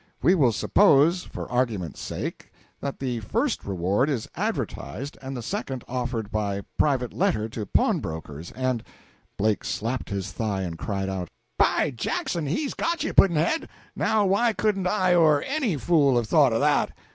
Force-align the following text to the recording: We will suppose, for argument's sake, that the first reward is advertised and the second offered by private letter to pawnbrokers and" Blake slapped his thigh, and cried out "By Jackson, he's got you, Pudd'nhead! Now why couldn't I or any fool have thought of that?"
We 0.23 0.33
will 0.33 0.51
suppose, 0.51 1.25
for 1.25 1.47
argument's 1.51 2.01
sake, 2.01 2.51
that 2.79 2.97
the 2.97 3.19
first 3.19 3.63
reward 3.65 4.09
is 4.09 4.27
advertised 4.35 5.15
and 5.21 5.37
the 5.37 5.43
second 5.43 5.83
offered 5.87 6.31
by 6.31 6.61
private 6.79 7.13
letter 7.13 7.47
to 7.49 7.67
pawnbrokers 7.67 8.51
and" 8.53 8.81
Blake 9.37 9.63
slapped 9.63 10.09
his 10.09 10.31
thigh, 10.31 10.63
and 10.63 10.75
cried 10.75 11.07
out 11.07 11.29
"By 11.59 11.91
Jackson, 11.91 12.47
he's 12.47 12.73
got 12.73 13.03
you, 13.03 13.13
Pudd'nhead! 13.13 13.69
Now 13.95 14.25
why 14.25 14.53
couldn't 14.53 14.87
I 14.87 15.13
or 15.13 15.43
any 15.45 15.77
fool 15.77 16.15
have 16.15 16.25
thought 16.25 16.51
of 16.53 16.61
that?" 16.61 16.97